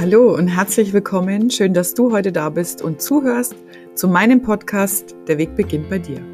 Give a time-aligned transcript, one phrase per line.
[0.00, 1.50] Hallo und herzlich willkommen.
[1.50, 3.54] Schön, dass du heute da bist und zuhörst
[3.94, 6.24] zu meinem Podcast Der Weg beginnt bei dir.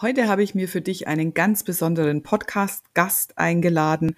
[0.00, 4.14] Heute habe ich mir für dich einen ganz besonderen Podcast-Gast eingeladen,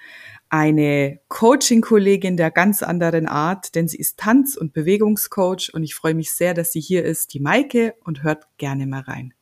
[0.50, 6.14] eine Coaching-Kollegin der ganz anderen Art, denn sie ist Tanz- und Bewegungscoach und ich freue
[6.14, 9.32] mich sehr, dass sie hier ist, die Maike, und hört gerne mal rein.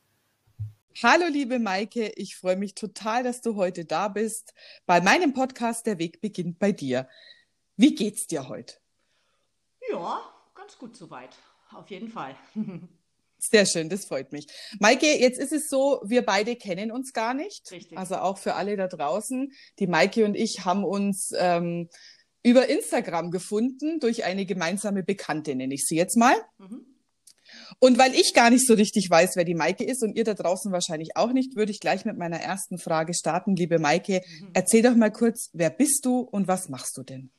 [1.03, 4.53] Hallo, liebe Maike, ich freue mich total, dass du heute da bist
[4.85, 7.09] bei meinem Podcast Der Weg beginnt bei dir.
[7.75, 8.75] Wie geht's dir heute?
[9.89, 10.21] Ja,
[10.53, 11.35] ganz gut soweit.
[11.73, 12.33] Auf jeden Fall.
[13.37, 14.47] Sehr schön, das freut mich.
[14.79, 17.69] Maike, jetzt ist es so, wir beide kennen uns gar nicht.
[17.71, 17.97] Richtig.
[17.97, 19.51] Also auch für alle da draußen.
[19.79, 21.89] Die Maike und ich haben uns ähm,
[22.41, 26.35] über Instagram gefunden durch eine gemeinsame Bekannte, nenne ich sie jetzt mal.
[26.57, 26.94] Mhm.
[27.79, 30.33] Und weil ich gar nicht so richtig weiß, wer die Maike ist und ihr da
[30.33, 33.55] draußen wahrscheinlich auch nicht, würde ich gleich mit meiner ersten Frage starten.
[33.55, 34.49] Liebe Maike, mhm.
[34.53, 37.29] erzähl doch mal kurz, wer bist du und was machst du denn?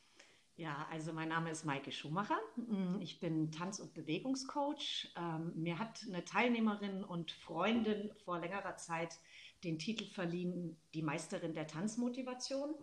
[0.58, 2.38] Ja, also mein Name ist Maike Schumacher.
[2.56, 5.12] Mm, ich bin Tanz- und Bewegungscoach.
[5.14, 9.18] Ähm, mir hat eine Teilnehmerin und Freundin vor längerer Zeit
[9.64, 12.74] den Titel verliehen, die Meisterin der Tanzmotivation.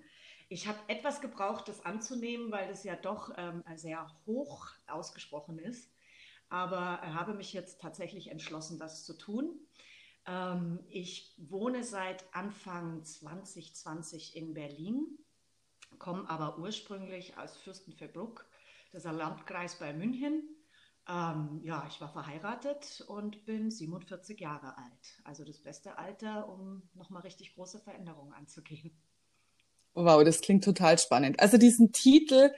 [0.50, 5.89] Ich habe etwas gebraucht, das anzunehmen, weil das ja doch ähm, sehr hoch ausgesprochen ist
[6.54, 9.59] aber habe mich jetzt tatsächlich entschlossen, das zu tun.
[10.28, 15.18] Ähm, ich wohne seit Anfang 2020 in Berlin,
[15.98, 18.46] komme aber ursprünglich aus Fürstenfeldbruck,
[18.92, 20.44] das ist ein Landkreis bei München.
[21.09, 25.22] Ähm, ja, ich war verheiratet und bin 47 Jahre alt.
[25.24, 28.92] Also das beste Alter, um nochmal richtig große Veränderungen anzugehen.
[29.96, 31.40] Wow, das klingt total spannend.
[31.40, 32.52] Also diesen Titel,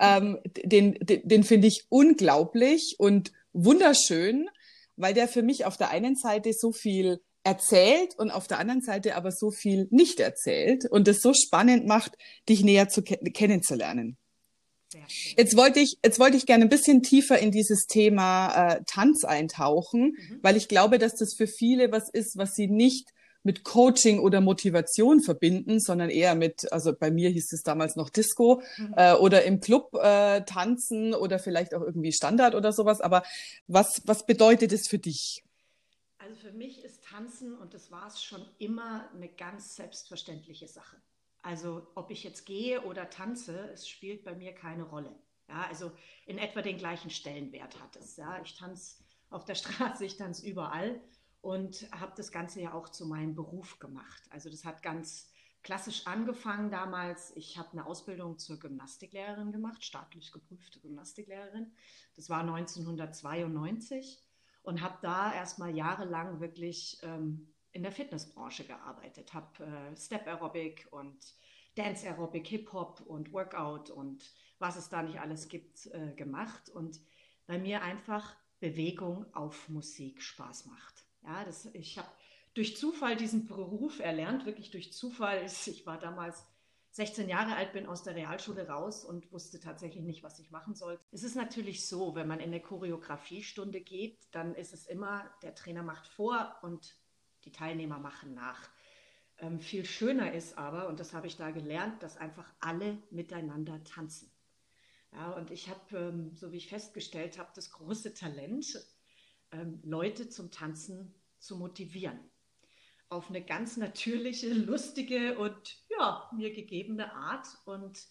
[0.00, 4.48] ähm, den, den, den finde ich unglaublich und wunderschön,
[4.96, 8.82] weil der für mich auf der einen Seite so viel erzählt und auf der anderen
[8.82, 12.16] Seite aber so viel nicht erzählt und es so spannend macht,
[12.48, 14.16] dich näher zu ke kennenzulernen.
[15.36, 19.24] Jetzt wollte ich, jetzt wollte ich gerne ein bisschen tiefer in dieses Thema äh, Tanz
[19.24, 20.38] eintauchen, mhm.
[20.42, 23.08] weil ich glaube, dass das für viele was ist, was sie nicht
[23.42, 28.10] mit Coaching oder Motivation verbinden, sondern eher mit, also bei mir hieß es damals noch
[28.10, 28.94] Disco mhm.
[28.96, 33.00] äh, oder im Club äh, tanzen oder vielleicht auch irgendwie Standard oder sowas.
[33.00, 33.22] Aber
[33.66, 35.44] was, was bedeutet es für dich?
[36.18, 40.96] Also für mich ist Tanzen, und das war es schon immer, eine ganz selbstverständliche Sache.
[41.42, 45.12] Also ob ich jetzt gehe oder tanze, es spielt bei mir keine Rolle.
[45.48, 45.90] Ja, also
[46.24, 48.16] in etwa den gleichen Stellenwert hat es.
[48.16, 51.00] Ja, ich tanze auf der Straße, ich tanze überall
[51.42, 54.22] und habe das Ganze ja auch zu meinem Beruf gemacht.
[54.30, 55.28] Also das hat ganz
[55.62, 57.36] klassisch angefangen damals.
[57.36, 61.72] Ich habe eine Ausbildung zur Gymnastiklehrerin gemacht, staatlich geprüfte Gymnastiklehrerin.
[62.14, 64.22] Das war 1992
[64.62, 69.34] und habe da erstmal jahrelang wirklich ähm, in der Fitnessbranche gearbeitet.
[69.34, 71.18] Habe äh, Step Aerobic und
[71.74, 76.68] Dance Aerobic, Hip Hop und Workout und was es da nicht alles gibt äh, gemacht
[76.68, 77.00] und
[77.46, 81.04] bei mir einfach Bewegung auf Musik Spaß macht.
[81.24, 82.08] Ja, das, ich habe
[82.54, 85.44] durch Zufall diesen Beruf erlernt, wirklich durch Zufall.
[85.44, 86.44] Ich war damals
[86.92, 90.74] 16 Jahre alt, bin aus der Realschule raus und wusste tatsächlich nicht, was ich machen
[90.74, 91.00] soll.
[91.10, 95.54] Es ist natürlich so, wenn man in eine Choreografiestunde geht, dann ist es immer, der
[95.54, 96.94] Trainer macht vor und
[97.44, 98.68] die Teilnehmer machen nach.
[99.38, 103.82] Ähm, viel schöner ist aber, und das habe ich da gelernt, dass einfach alle miteinander
[103.84, 104.30] tanzen.
[105.12, 108.78] Ja, und ich habe, ähm, so wie ich festgestellt habe, das große Talent,
[109.52, 112.18] ähm, Leute zum Tanzen zu motivieren.
[113.08, 117.46] Auf eine ganz natürliche, lustige und ja, mir gegebene Art.
[117.66, 118.06] Und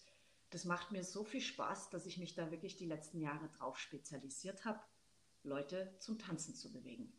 [0.50, 3.78] das macht mir so viel Spaß, dass ich mich da wirklich die letzten Jahre drauf
[3.78, 4.80] spezialisiert habe,
[5.42, 7.12] Leute zum Tanzen zu bewegen.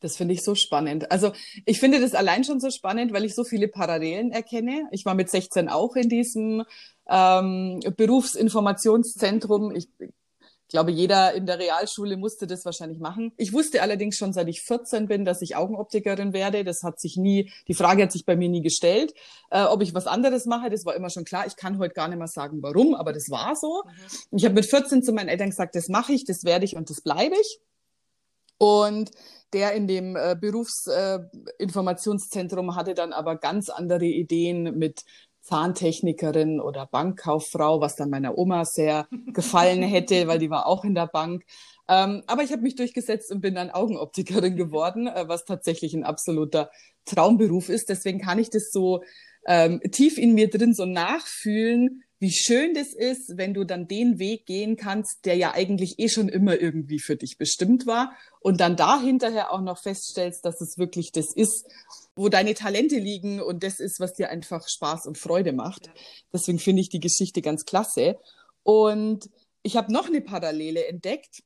[0.00, 1.10] Das finde ich so spannend.
[1.10, 1.32] Also
[1.64, 4.88] ich finde das allein schon so spannend, weil ich so viele Parallelen erkenne.
[4.90, 6.64] Ich war mit 16 auch in diesem
[7.08, 9.74] ähm, Berufsinformationszentrum.
[9.74, 9.88] Ich
[10.66, 13.30] ich glaube, jeder in der Realschule musste das wahrscheinlich machen.
[13.36, 16.64] Ich wusste allerdings schon, seit ich 14 bin, dass ich Augenoptikerin werde.
[16.64, 19.14] Das hat sich nie, die Frage hat sich bei mir nie gestellt.
[19.52, 21.46] Äh, ob ich was anderes mache, das war immer schon klar.
[21.46, 23.84] Ich kann heute gar nicht mehr sagen, warum, aber das war so.
[23.84, 24.38] Mhm.
[24.38, 26.90] Ich habe mit 14 zu meinen Eltern gesagt, das mache ich, das werde ich und
[26.90, 27.60] das bleibe ich.
[28.58, 29.12] Und
[29.52, 35.04] der in dem äh, Berufsinformationszentrum äh, hatte dann aber ganz andere Ideen mit
[35.46, 40.94] Zahntechnikerin oder Bankkauffrau, was dann meiner Oma sehr gefallen hätte, weil die war auch in
[40.94, 41.44] der Bank.
[41.88, 46.04] Ähm, aber ich habe mich durchgesetzt und bin dann Augenoptikerin geworden, äh, was tatsächlich ein
[46.04, 46.70] absoluter
[47.04, 47.88] Traumberuf ist.
[47.88, 49.02] Deswegen kann ich das so
[49.46, 54.18] ähm, tief in mir drin so nachfühlen, wie schön das ist, wenn du dann den
[54.18, 58.60] Weg gehen kannst, der ja eigentlich eh schon immer irgendwie für dich bestimmt war und
[58.60, 61.66] dann da hinterher auch noch feststellst, dass es wirklich das ist,
[62.16, 65.90] wo deine Talente liegen und das ist, was dir einfach Spaß und Freude macht.
[66.32, 68.18] Deswegen finde ich die Geschichte ganz klasse.
[68.62, 69.30] Und
[69.62, 71.42] ich habe noch eine Parallele entdeckt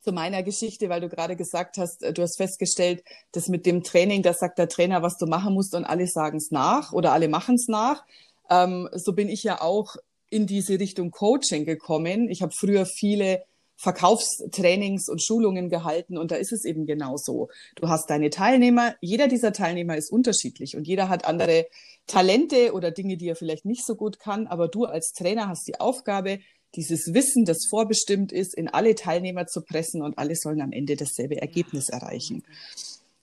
[0.00, 3.82] zu meiner Geschichte, weil du gerade gesagt hast, äh, du hast festgestellt, dass mit dem
[3.82, 7.12] Training, da sagt der Trainer, was du machen musst und alle sagen es nach oder
[7.12, 8.04] alle machen es nach.
[8.50, 9.96] Ähm, so bin ich ja auch
[10.30, 12.28] in diese Richtung Coaching gekommen.
[12.28, 13.44] Ich habe früher viele
[13.76, 17.48] Verkaufstrainings und Schulungen gehalten und da ist es eben genauso.
[17.74, 21.66] Du hast deine Teilnehmer, jeder dieser Teilnehmer ist unterschiedlich und jeder hat andere
[22.06, 25.66] Talente oder Dinge, die er vielleicht nicht so gut kann, aber du als Trainer hast
[25.66, 26.38] die Aufgabe,
[26.76, 30.96] dieses Wissen, das vorbestimmt ist, in alle Teilnehmer zu pressen und alle sollen am Ende
[30.96, 32.42] dasselbe Ergebnis erreichen.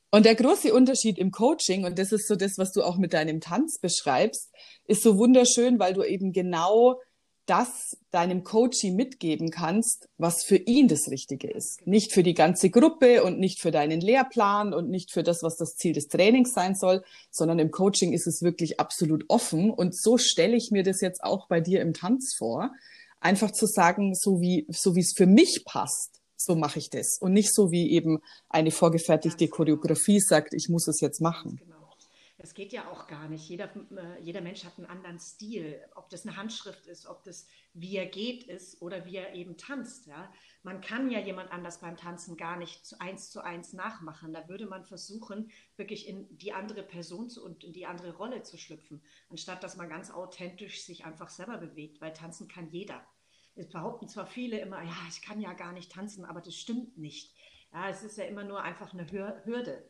[0.10, 3.14] Und der große Unterschied im Coaching, und das ist so das, was du auch mit
[3.14, 4.50] deinem Tanz beschreibst,
[4.86, 7.00] ist so wunderschön, weil du eben genau
[7.46, 11.86] das deinem Coachie mitgeben kannst, was für ihn das Richtige ist.
[11.86, 15.58] Nicht für die ganze Gruppe und nicht für deinen Lehrplan und nicht für das, was
[15.58, 19.72] das Ziel des Trainings sein soll, sondern im Coaching ist es wirklich absolut offen.
[19.72, 22.72] Und so stelle ich mir das jetzt auch bei dir im Tanz vor.
[23.20, 27.18] Einfach zu sagen, so wie, so wie es für mich passt, so mache ich das.
[27.20, 31.60] Und nicht so wie eben eine vorgefertigte Choreografie sagt, ich muss es jetzt machen.
[32.42, 33.48] Das geht ja auch gar nicht.
[33.48, 35.80] Jeder, äh, jeder Mensch hat einen anderen Stil.
[35.94, 39.58] Ob das eine Handschrift ist, ob das wie er geht ist oder wie er eben
[39.58, 40.08] tanzt.
[40.08, 40.34] Ja?
[40.64, 44.34] Man kann ja jemand anders beim Tanzen gar nicht eins zu eins nachmachen.
[44.34, 48.42] Da würde man versuchen, wirklich in die andere Person zu, und in die andere Rolle
[48.42, 53.06] zu schlüpfen, anstatt dass man ganz authentisch sich einfach selber bewegt, weil tanzen kann jeder.
[53.54, 56.98] Es behaupten zwar viele immer, ja, ich kann ja gar nicht tanzen, aber das stimmt
[56.98, 57.36] nicht.
[57.72, 59.88] Ja, es ist ja immer nur einfach eine Hürde.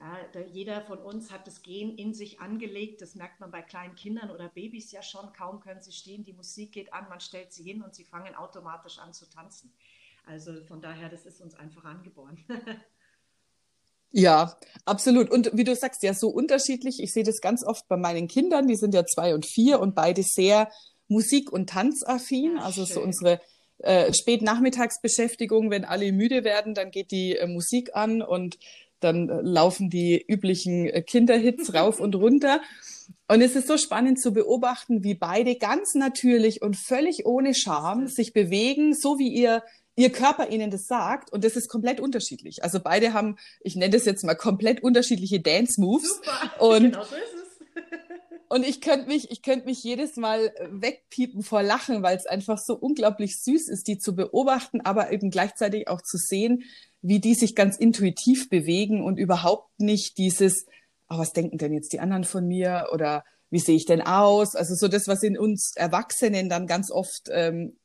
[0.00, 0.16] Ja,
[0.52, 3.02] jeder von uns hat das Gen in sich angelegt.
[3.02, 5.32] Das merkt man bei kleinen Kindern oder Babys ja schon.
[5.34, 8.34] Kaum können sie stehen, die Musik geht an, man stellt sie hin und sie fangen
[8.34, 9.72] automatisch an zu tanzen.
[10.26, 12.42] Also von daher, das ist uns einfach angeboren.
[14.12, 15.30] Ja, absolut.
[15.30, 17.00] Und wie du sagst, ja, so unterschiedlich.
[17.00, 19.94] Ich sehe das ganz oft bei meinen Kindern, die sind ja zwei und vier und
[19.94, 20.68] beide sehr
[21.06, 22.56] musik- und tanzaffin.
[22.56, 22.94] Ja, also schön.
[22.94, 23.40] so unsere
[23.78, 28.58] äh, Spätnachmittagsbeschäftigung, wenn alle müde werden, dann geht die äh, Musik an und
[29.00, 32.60] dann äh, laufen die üblichen äh, Kinderhits rauf und runter.
[33.28, 38.06] Und es ist so spannend zu beobachten, wie beide ganz natürlich und völlig ohne Scham
[38.06, 39.62] sich bewegen, so wie ihr
[40.00, 42.62] ihr Körper ihnen das sagt und das ist komplett unterschiedlich.
[42.64, 46.52] Also beide haben, ich nenne das jetzt mal komplett unterschiedliche Dance Moves Super.
[46.60, 47.80] und genau so ist es.
[48.48, 52.58] und ich könnte mich, ich könnte mich jedes Mal wegpiepen vor Lachen, weil es einfach
[52.58, 56.64] so unglaublich süß ist, die zu beobachten, aber eben gleichzeitig auch zu sehen,
[57.02, 60.66] wie die sich ganz intuitiv bewegen und überhaupt nicht dieses,
[61.08, 64.54] oh, was denken denn jetzt die anderen von mir oder wie sehe ich denn aus?
[64.54, 67.76] Also so das, was in uns Erwachsenen dann ganz oft, ähm,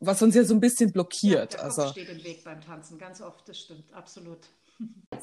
[0.00, 1.54] was uns ja so ein bisschen blockiert.
[1.54, 4.38] Ja, der also steht im Weg beim Tanzen, ganz oft, das stimmt, absolut.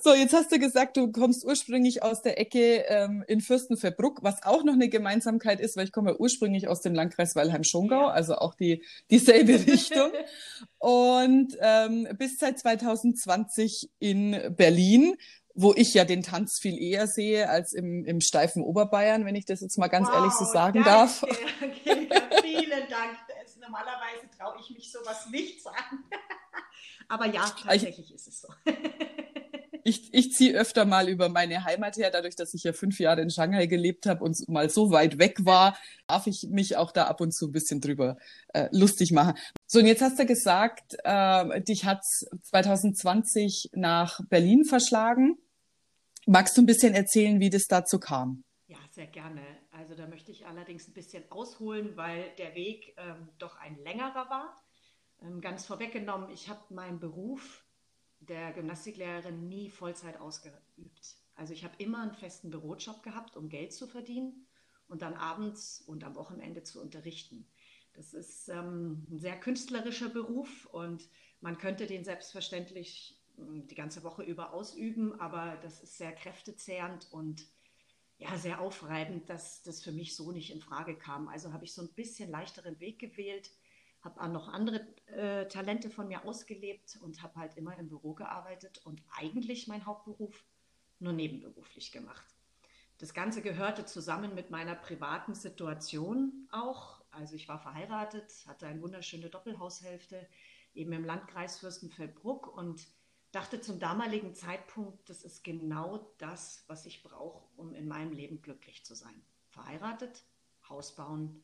[0.02, 4.44] So, jetzt hast du gesagt, du kommst ursprünglich aus der Ecke ähm, in Fürstenfeldbruck, was
[4.44, 8.56] auch noch eine Gemeinsamkeit ist, weil ich komme ursprünglich aus dem Landkreis Weilheim-Schongau, also auch
[8.56, 10.12] die dieselbe Richtung.
[10.78, 15.16] Und ähm, bis seit 2020 in Berlin,
[15.54, 19.46] wo ich ja den Tanz viel eher sehe als im, im steifen Oberbayern, wenn ich
[19.46, 21.24] das jetzt mal ganz wow, ehrlich so sagen danke, darf.
[21.62, 22.08] Okay,
[22.42, 23.18] vielen Dank.
[23.60, 26.06] Normalerweise traue ich mich sowas nicht sagen.
[27.10, 28.48] Aber ja, tatsächlich ich, ist es so
[29.90, 33.22] ich, ich ziehe öfter mal über meine Heimat her, dadurch, dass ich ja fünf Jahre
[33.22, 35.78] in Shanghai gelebt habe und mal so weit weg war,
[36.08, 38.18] darf ich mich auch da ab und zu ein bisschen drüber
[38.54, 39.34] äh, lustig machen.
[39.66, 42.04] So, und jetzt hast du gesagt, äh, dich hat
[42.44, 45.38] 2020 nach Berlin verschlagen.
[46.26, 48.44] Magst du ein bisschen erzählen, wie das dazu kam?
[48.68, 49.42] Ja, sehr gerne.
[49.72, 54.30] Also da möchte ich allerdings ein bisschen ausholen, weil der Weg ähm, doch ein längerer
[54.30, 54.56] war.
[55.24, 57.66] Ähm, ganz vorweggenommen, ich habe meinen Beruf
[58.20, 61.16] der Gymnastiklehrerin nie Vollzeit ausgeübt.
[61.36, 64.46] Also ich habe immer einen festen Bürojob gehabt, um Geld zu verdienen
[64.88, 67.48] und dann abends und am Wochenende zu unterrichten.
[67.94, 71.08] Das ist ähm, ein sehr künstlerischer Beruf und
[71.42, 77.12] man könnte den selbstverständlich hm, die ganze Woche über ausüben, aber das ist sehr kräftezehrend
[77.12, 77.48] und
[78.18, 81.30] ja, sehr aufreibend, dass das für mich so nicht in Frage kam.
[81.30, 83.50] Also habe ich so ein bisschen leichteren Weg gewählt,
[84.02, 88.14] habe auch noch andere äh, Talente von mir ausgelebt und habe halt immer im Büro
[88.14, 90.46] gearbeitet und eigentlich mein Hauptberuf
[91.00, 92.26] nur nebenberuflich gemacht.
[92.98, 97.02] Das Ganze gehörte zusammen mit meiner privaten Situation auch.
[97.12, 100.28] Also ich war verheiratet, hatte eine wunderschöne Doppelhaushälfte
[100.74, 102.88] eben im Landkreis Fürstenfeldbruck und
[103.32, 108.42] dachte zum damaligen Zeitpunkt, das ist genau das, was ich brauche, um in meinem Leben
[108.42, 109.22] glücklich zu sein.
[109.50, 110.26] Verheiratet,
[110.68, 111.44] Haus bauen,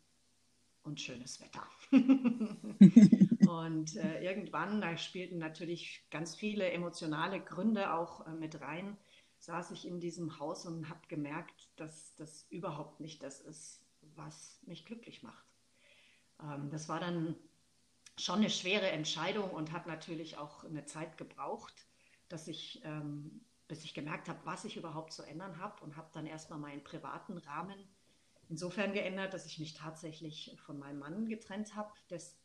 [0.85, 1.67] und schönes Wetter.
[3.49, 8.97] und äh, irgendwann, da spielten natürlich ganz viele emotionale Gründe auch äh, mit rein,
[9.39, 13.81] saß ich in diesem Haus und habe gemerkt, dass das überhaupt nicht das ist,
[14.15, 15.45] was mich glücklich macht.
[16.41, 17.35] Ähm, das war dann
[18.17, 21.73] schon eine schwere Entscheidung und hat natürlich auch eine Zeit gebraucht,
[22.29, 26.09] dass ich, ähm, bis ich gemerkt habe, was ich überhaupt zu ändern habe und habe
[26.13, 27.77] dann erstmal meinen privaten Rahmen
[28.49, 31.91] insofern geändert, dass ich mich tatsächlich von meinem Mann getrennt habe,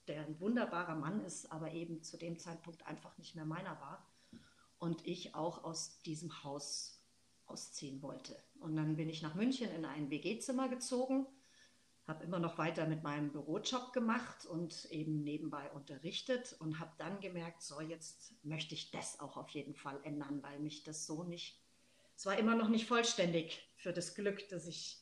[0.07, 4.07] der ein wunderbarer Mann ist, aber eben zu dem Zeitpunkt einfach nicht mehr meiner war
[4.79, 7.01] und ich auch aus diesem Haus
[7.47, 8.37] ausziehen wollte.
[8.61, 11.27] Und dann bin ich nach München in ein WG-Zimmer gezogen,
[12.07, 17.21] habe immer noch weiter mit meinem Bürojob gemacht und eben nebenbei unterrichtet und habe dann
[17.21, 21.25] gemerkt, so jetzt möchte ich das auch auf jeden Fall ändern, weil mich das so
[21.25, 21.61] nicht,
[22.17, 24.99] es war immer noch nicht vollständig für das Glück, das ich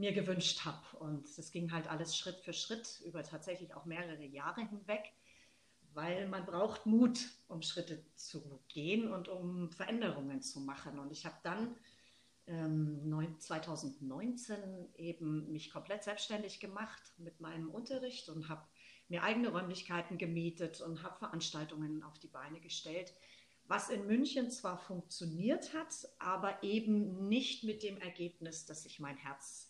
[0.00, 0.96] mir gewünscht habe.
[0.98, 5.12] Und das ging halt alles Schritt für Schritt über tatsächlich auch mehrere Jahre hinweg,
[5.92, 10.98] weil man braucht Mut, um Schritte zu gehen und um Veränderungen zu machen.
[10.98, 11.76] Und ich habe dann
[12.46, 18.66] ähm, 2019 eben mich komplett selbstständig gemacht mit meinem Unterricht und habe
[19.08, 23.12] mir eigene Räumlichkeiten gemietet und habe Veranstaltungen auf die Beine gestellt,
[23.64, 29.16] was in München zwar funktioniert hat, aber eben nicht mit dem Ergebnis, dass sich mein
[29.16, 29.69] Herz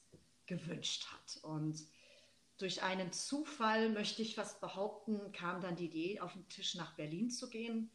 [0.50, 1.42] gewünscht hat.
[1.44, 1.80] Und
[2.58, 6.94] durch einen Zufall, möchte ich fast behaupten, kam dann die Idee auf den Tisch, nach
[6.96, 7.90] Berlin zu gehen.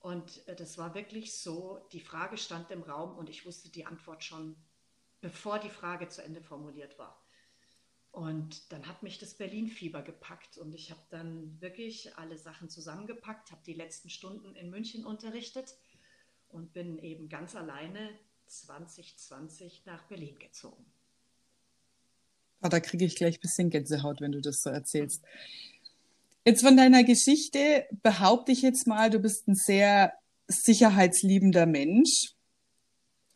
[0.00, 3.86] Und äh, das war wirklich so, die Frage stand im Raum und ich wusste die
[3.86, 4.56] Antwort schon,
[5.20, 7.22] bevor die Frage zu Ende formuliert war.
[8.10, 13.52] Und dann hat mich das Berlin-Fieber gepackt und ich habe dann wirklich alle Sachen zusammengepackt,
[13.52, 15.76] habe die letzten Stunden in München unterrichtet
[16.48, 20.84] und bin eben ganz alleine 2020 nach Berlin gezogen.
[22.62, 25.22] Oh, da kriege ich gleich ein bisschen Gänsehaut, wenn du das so erzählst.
[26.44, 30.12] Jetzt von deiner Geschichte behaupte ich jetzt mal, du bist ein sehr
[30.48, 32.34] sicherheitsliebender Mensch.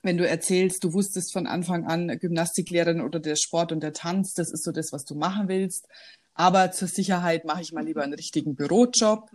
[0.02, 4.32] Wenn du erzählst, du wusstest von Anfang an Gymnastiklehrerin oder der Sport und der Tanz,
[4.34, 5.86] das ist so das, was du machen willst.
[6.34, 9.30] Aber zur Sicherheit mache ich mal lieber einen richtigen Bürojob.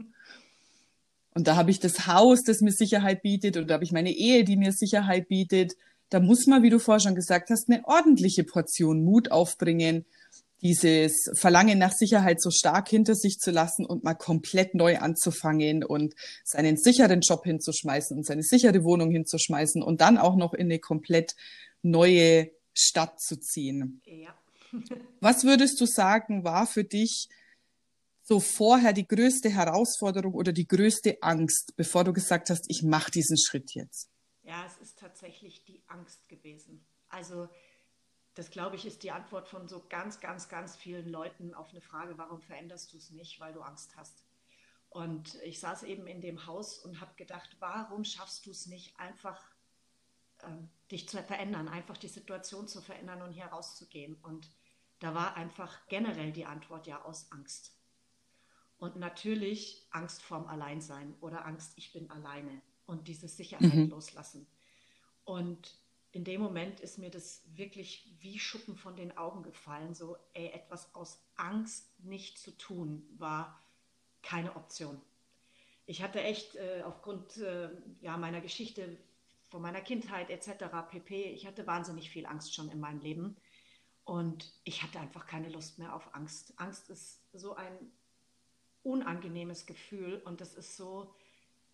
[1.36, 4.12] Und da habe ich das Haus, das mir Sicherheit bietet, und da habe ich meine
[4.12, 5.74] Ehe, die mir Sicherheit bietet
[6.10, 10.06] da muss man, wie du vorher schon gesagt hast, eine ordentliche Portion Mut aufbringen,
[10.62, 15.84] dieses Verlangen nach Sicherheit so stark hinter sich zu lassen und mal komplett neu anzufangen
[15.84, 20.68] und seinen sicheren Job hinzuschmeißen und seine sichere Wohnung hinzuschmeißen und dann auch noch in
[20.68, 21.36] eine komplett
[21.82, 24.02] neue Stadt zu ziehen.
[24.06, 24.36] Ja.
[25.20, 27.30] Was würdest du sagen, war für dich
[28.24, 33.12] so vorher die größte Herausforderung oder die größte Angst, bevor du gesagt hast, ich mache
[33.12, 34.10] diesen Schritt jetzt?
[34.46, 36.86] Ja, es ist tatsächlich die Angst gewesen.
[37.10, 37.50] Also
[38.36, 41.82] das, glaube ich, ist die Antwort von so ganz, ganz, ganz vielen Leuten auf eine
[41.82, 44.24] Frage, warum veränderst du es nicht, weil du Angst hast.
[44.90, 49.00] Und ich saß eben in dem Haus und habe gedacht, warum schaffst du es nicht
[49.00, 49.44] einfach,
[50.44, 54.16] ähm, dich zu verändern, einfach die Situation zu verändern und hier rauszugehen?
[54.22, 54.48] Und
[55.00, 57.76] da war einfach generell die Antwort ja aus Angst.
[58.78, 63.90] Und natürlich Angst vorm Alleinsein oder Angst, ich bin alleine und diese Sicherheit mhm.
[63.90, 64.48] loslassen.
[65.24, 65.78] Und
[66.12, 69.94] in dem Moment ist mir das wirklich wie Schuppen von den Augen gefallen.
[69.94, 73.62] So, ey, etwas aus Angst nicht zu tun, war
[74.22, 75.02] keine Option.
[75.86, 77.70] Ich hatte echt äh, aufgrund äh,
[78.02, 78.98] ja, meiner Geschichte
[79.50, 80.66] von meiner Kindheit etc.
[80.90, 81.24] pp.
[81.32, 83.36] Ich hatte wahnsinnig viel Angst schon in meinem Leben.
[84.06, 86.54] Und ich hatte einfach keine Lust mehr auf Angst.
[86.58, 87.92] Angst ist so ein
[88.84, 91.14] unangenehmes Gefühl und das ist so,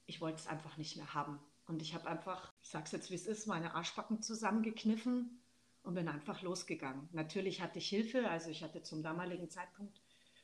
[0.05, 1.39] ich wollte es einfach nicht mehr haben.
[1.67, 5.41] Und ich habe einfach, ich sage es jetzt wie es ist, meine Arschbacken zusammengekniffen
[5.83, 7.07] und bin einfach losgegangen.
[7.11, 10.01] Natürlich hatte ich Hilfe, also ich hatte zum damaligen Zeitpunkt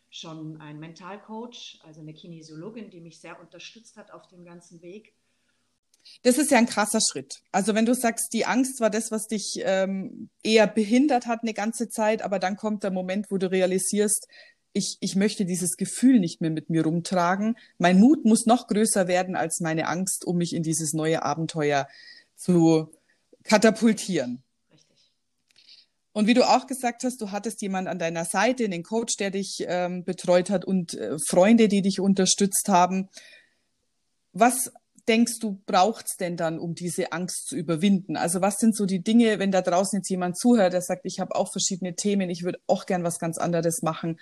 [0.09, 5.13] schon einen Mentalcoach, also eine Kinesiologin, die mich sehr unterstützt hat auf dem ganzen Weg.
[6.23, 7.41] Das ist ja ein krasser Schritt.
[7.51, 11.53] Also wenn du sagst, die Angst war das, was dich ähm, eher behindert hat eine
[11.53, 14.27] ganze Zeit, aber dann kommt der Moment, wo du realisierst,
[14.77, 17.57] ich, ich möchte dieses Gefühl nicht mehr mit mir rumtragen.
[17.77, 21.87] Mein Mut muss noch größer werden als meine Angst, um mich in dieses neue Abenteuer
[22.35, 22.91] zu
[23.43, 24.43] katapultieren.
[24.71, 24.97] Richtig.
[26.13, 29.31] Und wie du auch gesagt hast, du hattest jemand an deiner Seite, einen Coach, der
[29.31, 33.09] dich ähm, betreut hat und äh, Freunde, die dich unterstützt haben.
[34.31, 34.71] Was
[35.07, 38.17] denkst du, braucht's denn dann, um diese Angst zu überwinden?
[38.17, 41.19] Also was sind so die Dinge, wenn da draußen jetzt jemand zuhört, der sagt, ich
[41.19, 44.19] habe auch verschiedene Themen, ich würde auch gern was ganz anderes machen.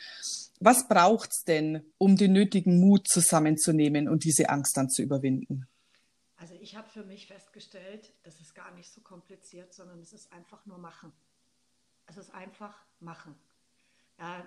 [0.59, 5.67] Was braucht's denn, um den nötigen Mut zusammenzunehmen und diese Angst dann zu überwinden?
[6.37, 10.31] Also ich habe für mich festgestellt, das ist gar nicht so kompliziert, sondern es ist
[10.31, 11.11] einfach nur machen.
[12.07, 13.35] Es ist einfach machen.
[14.19, 14.45] Ja,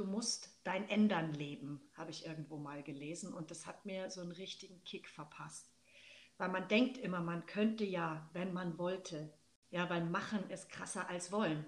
[0.00, 4.22] du musst dein Ändern leben, habe ich irgendwo mal gelesen und das hat mir so
[4.22, 5.70] einen richtigen Kick verpasst.
[6.38, 9.30] weil man denkt immer, man könnte ja, wenn man wollte.
[9.68, 11.66] Ja, weil machen ist krasser als wollen.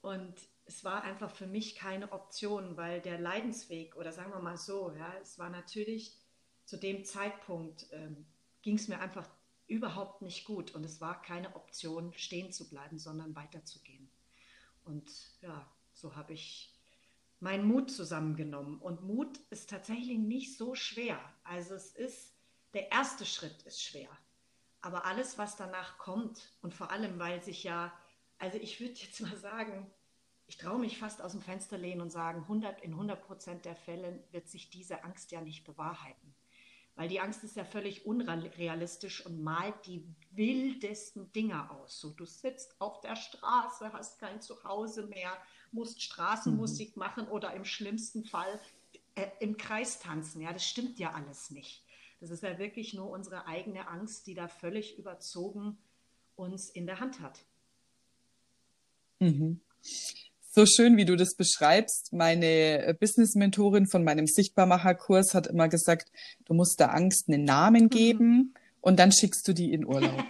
[0.00, 4.56] Und es war einfach für mich keine Option, weil der Leidensweg, oder sagen wir mal
[4.56, 6.18] so, ja, es war natürlich
[6.64, 8.26] zu dem Zeitpunkt, ähm,
[8.62, 9.30] ging es mir einfach
[9.68, 14.10] überhaupt nicht gut und es war keine Option, stehen zu bleiben, sondern weiterzugehen.
[14.82, 16.77] Und ja, so habe ich
[17.40, 18.78] meinen Mut zusammengenommen.
[18.78, 21.18] Und Mut ist tatsächlich nicht so schwer.
[21.44, 22.34] Also es ist,
[22.74, 24.08] der erste Schritt ist schwer.
[24.80, 27.92] Aber alles, was danach kommt und vor allem, weil sich ja,
[28.38, 29.90] also ich würde jetzt mal sagen,
[30.46, 33.76] ich traue mich fast aus dem Fenster lehnen und sagen, 100, in 100 Prozent der
[33.76, 36.34] Fälle wird sich diese Angst ja nicht bewahrheiten.
[36.98, 42.00] Weil die Angst ist ja völlig unrealistisch und malt die wildesten Dinge aus.
[42.00, 45.30] So, du sitzt auf der Straße, hast kein Zuhause mehr,
[45.70, 47.00] musst Straßenmusik mhm.
[47.00, 48.58] machen oder im schlimmsten Fall
[49.14, 50.40] äh, im Kreis tanzen.
[50.40, 51.84] Ja, das stimmt ja alles nicht.
[52.18, 55.78] Das ist ja wirklich nur unsere eigene Angst, die da völlig überzogen
[56.34, 57.44] uns in der Hand hat.
[59.20, 59.60] Mhm.
[60.58, 62.12] So schön, wie du das beschreibst.
[62.12, 66.10] Meine äh, Business-Mentorin von meinem Sichtbarmacher-Kurs hat immer gesagt,
[66.46, 67.90] du musst der Angst einen Namen mhm.
[67.90, 68.54] geben mhm.
[68.80, 70.24] und dann schickst du die in Urlaub.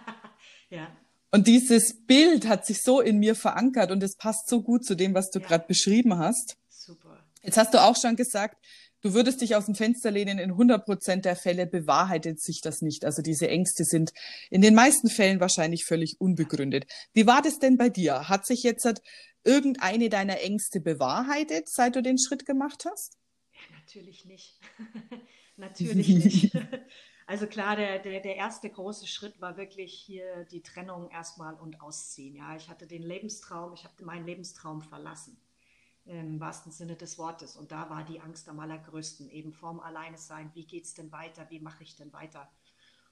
[0.70, 0.88] ja.
[1.32, 4.94] Und dieses Bild hat sich so in mir verankert und es passt so gut zu
[4.94, 5.46] dem, was du ja.
[5.46, 6.56] gerade beschrieben hast.
[6.70, 7.22] Super.
[7.42, 8.56] Jetzt hast du auch schon gesagt,
[9.02, 12.80] du würdest dich aus dem Fenster lehnen, in 100 Prozent der Fälle bewahrheitet sich das
[12.80, 13.04] nicht.
[13.04, 14.12] Also diese Ängste sind
[14.48, 16.86] in den meisten Fällen wahrscheinlich völlig unbegründet.
[17.12, 18.30] Wie war das denn bei dir?
[18.30, 18.86] Hat sich jetzt
[19.48, 23.18] irgendeine deiner Ängste bewahrheitet, seit du den Schritt gemacht hast?
[23.72, 24.60] Natürlich nicht.
[25.56, 26.52] natürlich nicht.
[27.30, 31.82] Also klar, der, der, der erste große Schritt war wirklich hier die Trennung erstmal und
[31.82, 32.34] ausziehen.
[32.34, 35.38] Ja, ich hatte den Lebenstraum, ich habe meinen Lebenstraum verlassen
[36.06, 37.54] im wahrsten Sinne des Wortes.
[37.54, 40.50] Und da war die Angst am allergrößten, eben vorm Alleinesein.
[40.54, 41.46] Wie geht es denn weiter?
[41.50, 42.50] Wie mache ich denn weiter?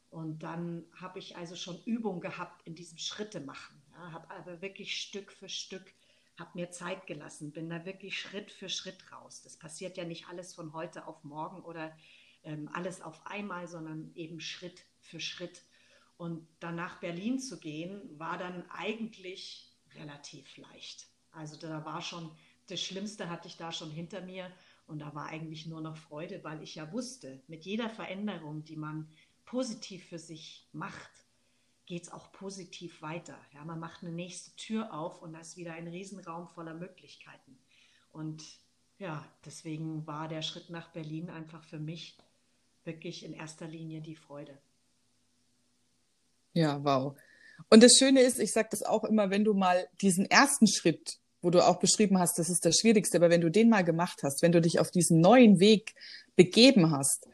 [0.09, 3.83] Und dann habe ich also schon Übung gehabt in diesem Schritte machen.
[3.93, 5.93] Ja, habe aber wirklich Stück für Stück,
[6.39, 9.43] habe mir Zeit gelassen, bin da wirklich Schritt für Schritt raus.
[9.43, 11.97] Das passiert ja nicht alles von heute auf morgen oder
[12.43, 15.63] ähm, alles auf einmal, sondern eben Schritt für Schritt.
[16.17, 21.07] Und dann nach Berlin zu gehen, war dann eigentlich relativ leicht.
[21.33, 22.31] Also da war schon
[22.69, 24.51] das Schlimmste hatte ich da schon hinter mir
[24.87, 28.77] und da war eigentlich nur noch Freude, weil ich ja wusste, mit jeder Veränderung, die
[28.77, 29.09] man
[29.45, 31.11] positiv für sich macht,
[31.87, 33.39] geht es auch positiv weiter.
[33.55, 37.59] Ja, man macht eine nächste Tür auf und da ist wieder ein Riesenraum voller Möglichkeiten.
[38.13, 38.43] Und
[38.99, 42.17] ja, deswegen war der Schritt nach Berlin einfach für mich
[42.85, 44.59] wirklich in erster Linie die Freude.
[46.53, 47.17] Ja, wow.
[47.71, 51.19] Und das Schöne ist, ich sage das auch immer, wenn du mal diesen ersten Schritt
[51.47, 54.25] wo du auch beschrieben hast, das ist das Schwierigste, aber wenn du den mal gemacht
[54.25, 55.95] hast, wenn du dich auf diesen neuen Weg
[56.35, 57.29] begeben hast,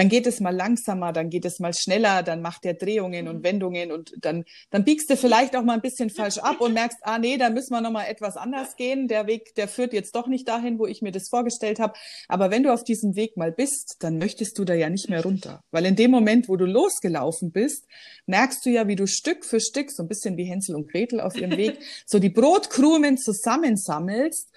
[0.00, 3.40] dann geht es mal langsamer, dann geht es mal schneller, dann macht der Drehungen und
[3.40, 3.44] mhm.
[3.44, 6.96] Wendungen und dann, dann biegst du vielleicht auch mal ein bisschen falsch ab und merkst,
[7.02, 9.08] ah nee, da müssen wir noch mal etwas anders gehen.
[9.08, 11.92] Der Weg, der führt jetzt doch nicht dahin, wo ich mir das vorgestellt habe.
[12.28, 15.22] Aber wenn du auf diesem Weg mal bist, dann möchtest du da ja nicht mehr
[15.22, 15.64] runter.
[15.70, 17.84] Weil in dem Moment, wo du losgelaufen bist,
[18.24, 21.20] merkst du ja, wie du Stück für Stück, so ein bisschen wie Hänsel und Gretel
[21.20, 24.48] auf ihrem Weg, so die Brotkrumen zusammensammelst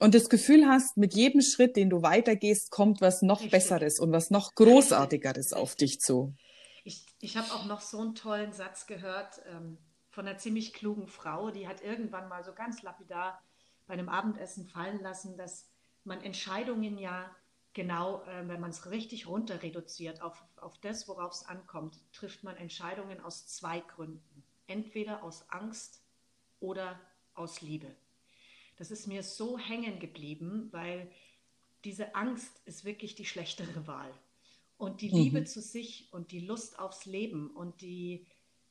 [0.00, 3.52] und das Gefühl hast, mit jedem Schritt, den du weitergehst, kommt was noch Richtig.
[3.52, 6.34] Besseres und was noch Großartigeres auf dich zu.
[6.84, 9.76] Ich, ich habe auch noch so einen tollen Satz gehört ähm,
[10.08, 13.42] von einer ziemlich klugen Frau, die hat irgendwann mal so ganz lapidar
[13.86, 15.68] bei einem Abendessen fallen lassen, dass
[16.04, 17.30] man Entscheidungen ja
[17.74, 22.42] genau, äh, wenn man es richtig runter reduziert auf, auf das, worauf es ankommt, trifft
[22.42, 24.44] man Entscheidungen aus zwei Gründen.
[24.66, 26.02] Entweder aus Angst
[26.58, 26.98] oder
[27.34, 27.94] aus Liebe.
[28.80, 31.10] Das ist mir so hängen geblieben, weil
[31.84, 34.10] diese Angst ist wirklich die schlechtere Wahl.
[34.78, 35.16] Und die mhm.
[35.16, 38.26] Liebe zu sich und die Lust aufs Leben und die,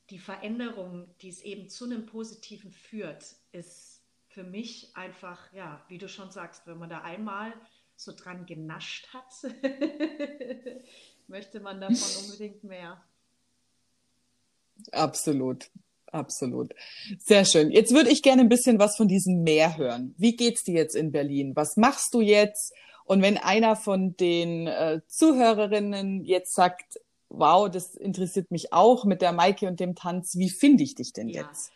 [0.10, 6.00] die Veränderung, die es eben zu einem Positiven führt, ist für mich einfach, ja, wie
[6.00, 7.54] du schon sagst, wenn man da einmal
[7.96, 9.32] so dran genascht hat,
[11.28, 13.00] möchte man davon unbedingt mehr.
[14.92, 15.70] Absolut.
[16.12, 16.74] Absolut.
[17.20, 17.72] Sehr schön.
[17.72, 20.16] Jetzt würde ich gerne ein bisschen was von diesem Meer hören.
[20.18, 21.56] Wie geht's dir jetzt in Berlin?
[21.56, 22.74] Was machst du jetzt?
[23.06, 29.22] Und wenn einer von den äh, Zuhörerinnen jetzt sagt, wow, das interessiert mich auch mit
[29.22, 31.44] der Maike und dem Tanz, wie finde ich dich denn ja.
[31.44, 31.72] jetzt?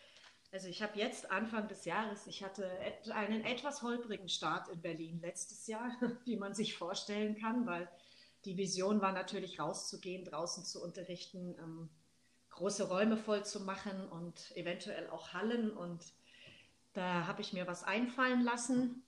[0.51, 2.69] Also ich habe jetzt Anfang des Jahres, ich hatte
[3.11, 5.91] einen etwas holprigen Start in Berlin letztes Jahr,
[6.25, 7.89] wie man sich vorstellen kann, weil
[8.45, 11.55] die Vision war natürlich rauszugehen, draußen zu unterrichten.
[11.57, 11.89] Ähm,
[12.53, 15.71] große Räume voll zu machen und eventuell auch Hallen.
[15.71, 16.03] Und
[16.93, 19.03] da habe ich mir was einfallen lassen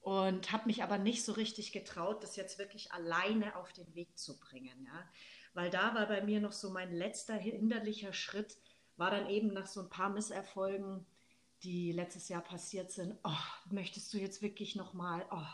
[0.00, 4.16] und habe mich aber nicht so richtig getraut, das jetzt wirklich alleine auf den Weg
[4.18, 4.84] zu bringen.
[4.84, 5.04] Ja?
[5.54, 8.56] weil da war bei mir noch so mein letzter hinderlicher Schritt,
[8.96, 11.04] war dann eben nach so ein paar Misserfolgen,
[11.62, 15.46] die letztes Jahr passiert sind, oh, möchtest du jetzt wirklich nochmal, oh,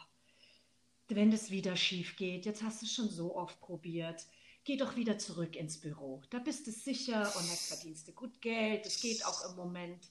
[1.08, 4.26] wenn das wieder schief geht, jetzt hast du es schon so oft probiert,
[4.68, 6.20] geh doch wieder zurück ins Büro.
[6.28, 10.10] Da bist du sicher und da verdienst du gut Geld, das geht auch im Moment.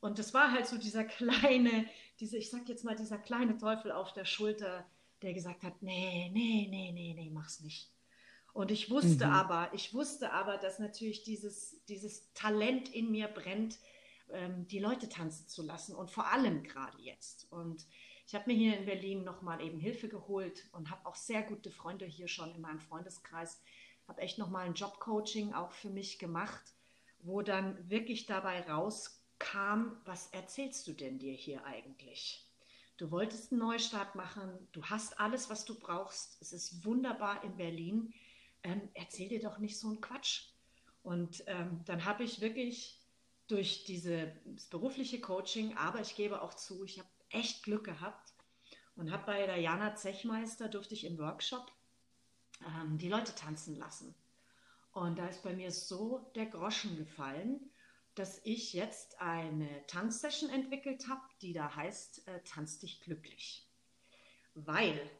[0.00, 1.86] Und das war halt so dieser kleine,
[2.20, 4.84] diese, ich sag jetzt mal, dieser kleine Teufel auf der Schulter,
[5.22, 7.90] der gesagt hat, nee, nee, nee, nee, nee, mach's nicht.
[8.52, 9.32] Und ich wusste mhm.
[9.32, 13.78] aber, ich wusste aber, dass natürlich dieses, dieses Talent in mir brennt,
[14.30, 17.50] ähm, die Leute tanzen zu lassen und vor allem gerade jetzt.
[17.50, 17.86] Und
[18.26, 21.70] ich habe mir hier in Berlin nochmal eben Hilfe geholt und habe auch sehr gute
[21.70, 23.62] Freunde hier schon in meinem Freundeskreis.
[24.06, 26.74] Habe echt nochmal ein Jobcoaching auch für mich gemacht,
[27.20, 32.46] wo dann wirklich dabei rauskam, was erzählst du denn dir hier eigentlich?
[32.96, 36.40] Du wolltest einen Neustart machen, du hast alles, was du brauchst.
[36.40, 38.14] Es ist wunderbar in Berlin.
[38.62, 40.48] Ähm, erzähl dir doch nicht so einen Quatsch.
[41.02, 43.00] Und ähm, dann habe ich wirklich
[43.48, 44.28] durch dieses
[44.70, 48.32] berufliche Coaching, aber ich gebe auch zu, ich habe echt Glück gehabt
[48.96, 51.70] und habe bei der Jana Zechmeister, durfte ich im Workshop
[52.60, 54.14] ähm, die Leute tanzen lassen.
[54.92, 57.70] Und da ist bei mir so der Groschen gefallen,
[58.14, 63.68] dass ich jetzt eine Tanzsession entwickelt habe, die da heißt äh, Tanz dich glücklich.
[64.54, 65.10] Weil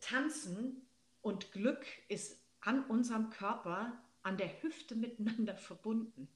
[0.00, 0.86] Tanzen
[1.20, 6.28] und Glück ist an unserem Körper, an der Hüfte miteinander verbunden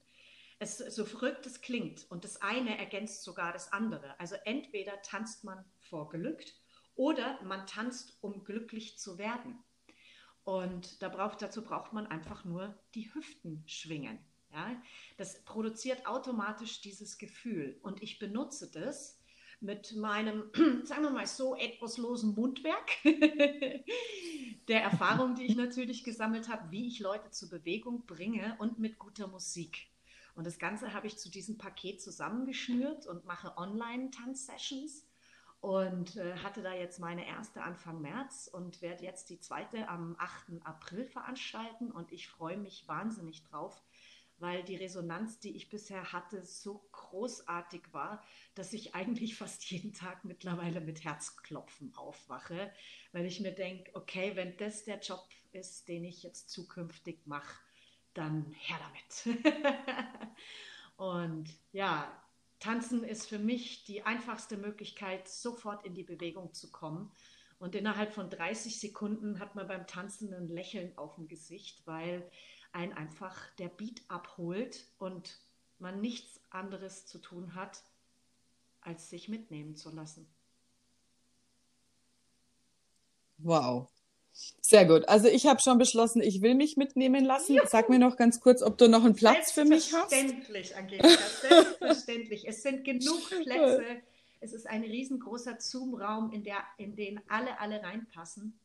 [0.58, 4.18] es so verrückt es klingt und das eine ergänzt sogar das andere.
[4.18, 6.42] Also entweder tanzt man vor Glück
[6.96, 9.62] oder man tanzt, um glücklich zu werden.
[10.48, 14.18] Und da braucht, dazu braucht man einfach nur die Hüften schwingen.
[14.50, 14.80] Ja?
[15.18, 17.78] Das produziert automatisch dieses Gefühl.
[17.82, 19.20] Und ich benutze das
[19.60, 20.44] mit meinem,
[20.84, 22.92] sagen wir mal so, etwas losen Mundwerk,
[24.68, 28.98] der Erfahrung, die ich natürlich gesammelt habe, wie ich Leute zur Bewegung bringe und mit
[28.98, 29.90] guter Musik.
[30.34, 35.07] Und das Ganze habe ich zu diesem Paket zusammengeschnürt und mache Online-Tanz-Sessions
[35.60, 40.16] und äh, hatte da jetzt meine erste Anfang März und werde jetzt die zweite am
[40.18, 40.64] 8.
[40.64, 43.82] April veranstalten und ich freue mich wahnsinnig drauf,
[44.38, 48.22] weil die Resonanz, die ich bisher hatte, so großartig war,
[48.54, 52.72] dass ich eigentlich fast jeden Tag mittlerweile mit Herzklopfen aufwache,
[53.12, 57.58] weil ich mir denke, okay, wenn das der Job ist, den ich jetzt zukünftig mache,
[58.14, 58.78] dann her
[59.24, 59.44] damit.
[60.96, 62.12] und ja,
[62.60, 67.10] tanzen ist für mich die einfachste Möglichkeit, sofort in die Bewegung zu kommen.
[67.58, 72.30] Und innerhalb von 30 Sekunden hat man beim Tanzen ein Lächeln auf dem Gesicht, weil
[72.72, 75.40] ein einfach der Beat abholt und
[75.78, 77.82] man nichts anderes zu tun hat,
[78.80, 80.26] als sich mitnehmen zu lassen.
[83.38, 83.88] Wow.
[84.60, 85.08] Sehr gut.
[85.08, 87.56] Also ich habe schon beschlossen, ich will mich mitnehmen lassen.
[87.56, 87.66] Juhu.
[87.66, 90.10] Sag mir noch ganz kurz, ob du noch einen Platz für mich hast.
[90.10, 92.46] Selbstverständlich, Angelika, selbstverständlich.
[92.46, 94.02] es sind genug Plätze.
[94.40, 96.46] Es ist ein riesengroßer Zoom-Raum, in,
[96.76, 98.58] in den alle, alle reinpassen.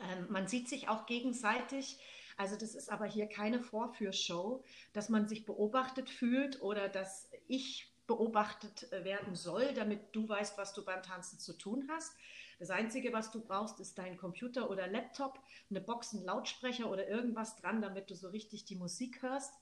[0.00, 1.98] Ähm, man sieht sich auch gegenseitig.
[2.36, 7.92] Also das ist aber hier keine Vorführshow, dass man sich beobachtet fühlt oder dass ich
[8.06, 12.12] beobachtet werden soll, damit du weißt, was du beim Tanzen zu tun hast,
[12.58, 15.38] das Einzige, was du brauchst, ist dein Computer oder Laptop,
[15.70, 19.54] eine Box, ein Lautsprecher oder irgendwas dran, damit du so richtig die Musik hörst.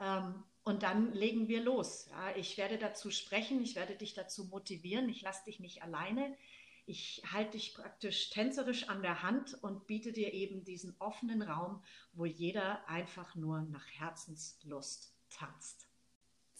[0.00, 2.08] Ähm, und dann legen wir los.
[2.10, 6.36] Ja, ich werde dazu sprechen, ich werde dich dazu motivieren, ich lasse dich nicht alleine.
[6.86, 11.82] Ich halte dich praktisch tänzerisch an der Hand und biete dir eben diesen offenen Raum,
[12.12, 15.88] wo jeder einfach nur nach Herzenslust tanzt.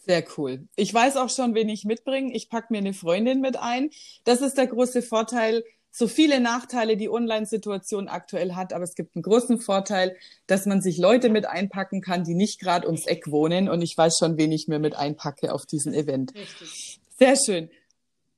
[0.07, 0.69] Sehr cool.
[0.77, 2.35] Ich weiß auch schon, wen ich mitbringe.
[2.35, 3.91] Ich packe mir eine Freundin mit ein.
[4.25, 5.65] Das ist der große Vorteil.
[5.91, 10.83] So viele Nachteile die Online-Situation aktuell hat, aber es gibt einen großen Vorteil, dass man
[10.83, 13.69] sich Leute mit einpacken kann, die nicht gerade ums Eck wohnen.
[13.69, 16.35] Und ich weiß schon, wen ich mir mit einpacke auf diesen Event.
[16.35, 17.01] Richtig.
[17.17, 17.71] Sehr schön.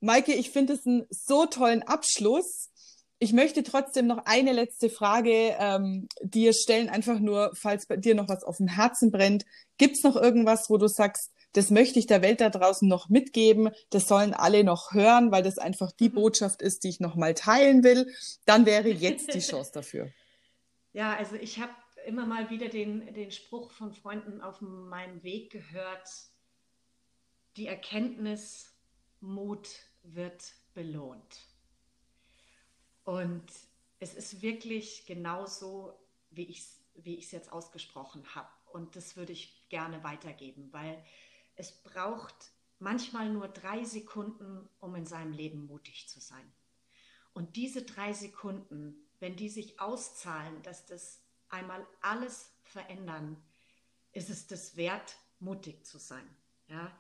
[0.01, 2.69] Maike, ich finde es einen so tollen Abschluss.
[3.19, 8.15] Ich möchte trotzdem noch eine letzte Frage ähm, dir stellen, einfach nur, falls bei dir
[8.15, 9.47] noch was auf dem Herzen brennt.
[9.79, 13.09] Gibt es noch irgendwas, wo du sagst, das möchte ich der Welt da draußen noch
[13.09, 13.71] mitgeben.
[13.91, 16.15] Das sollen alle noch hören, weil das einfach die mhm.
[16.15, 18.13] Botschaft ist, die ich noch mal teilen will.
[18.45, 20.13] Dann wäre jetzt die Chance dafür.
[20.93, 21.73] Ja, also ich habe
[22.05, 26.09] immer mal wieder den, den Spruch von Freunden auf meinem Weg gehört,
[27.57, 28.73] die Erkenntnis,
[29.21, 29.69] Mut
[30.03, 31.41] wird belohnt.
[33.05, 33.45] Und
[33.99, 35.95] es ist wirklich genauso,
[36.31, 38.49] wie ich es wie jetzt ausgesprochen habe.
[38.73, 41.03] Und das würde ich gerne weitergeben, weil
[41.57, 46.53] es braucht manchmal nur drei Sekunden, um in seinem Leben mutig zu sein.
[47.33, 53.43] Und diese drei Sekunden, wenn die sich auszahlen, dass das einmal alles verändern,
[54.13, 56.27] ist es das wert, mutig zu sein.
[56.69, 56.97] Ja?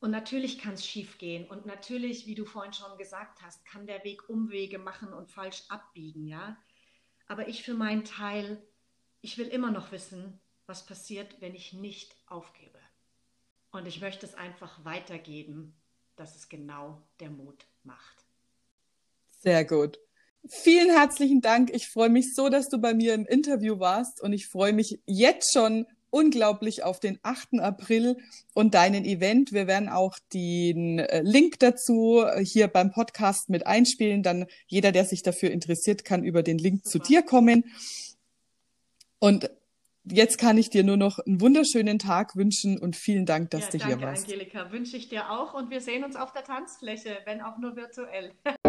[0.00, 3.86] Und natürlich kann es schief gehen und natürlich, wie du vorhin schon gesagt hast, kann
[3.86, 6.56] der Weg Umwege machen und falsch abbiegen, ja.
[7.26, 8.66] Aber ich für meinen Teil,
[9.20, 12.79] ich will immer noch wissen, was passiert, wenn ich nicht aufgebe.
[13.72, 15.74] Und ich möchte es einfach weitergeben,
[16.16, 18.24] dass es genau der Mut macht.
[19.40, 19.98] Sehr gut.
[20.48, 21.70] Vielen herzlichen Dank.
[21.72, 25.00] Ich freue mich so, dass du bei mir im Interview warst und ich freue mich
[25.06, 27.60] jetzt schon unglaublich auf den 8.
[27.60, 28.16] April
[28.54, 29.52] und deinen Event.
[29.52, 34.22] Wir werden auch den äh, Link dazu äh, hier beim Podcast mit einspielen.
[34.22, 37.04] Dann jeder, der sich dafür interessiert, kann über den Link Super.
[37.04, 37.64] zu dir kommen.
[39.18, 39.50] Und
[40.04, 43.70] jetzt kann ich dir nur noch einen wunderschönen Tag wünschen und vielen Dank, dass ja,
[43.70, 44.24] du danke, hier warst.
[44.24, 47.76] Angelika, wünsche ich dir auch und wir sehen uns auf der Tanzfläche, wenn auch nur
[47.76, 48.32] virtuell.